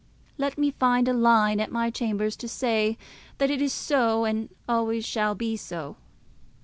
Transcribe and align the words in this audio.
Let 0.35 0.57
me 0.57 0.71
find 0.71 1.07
a 1.07 1.13
line 1.13 1.59
at 1.59 1.71
my 1.71 1.91
chambers 1.91 2.35
to 2.37 2.47
say 2.47 2.97
that 3.37 3.51
it 3.51 3.61
is 3.61 3.71
so, 3.71 4.25
and 4.25 4.49
always 4.67 5.05
shall 5.05 5.35
be 5.35 5.55
so. 5.55 5.95